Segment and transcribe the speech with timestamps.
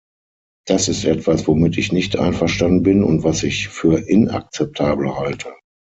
[0.65, 5.53] Das ist etwas, womit ich nicht einverstanden bin und was ich für inakzeptabel halte.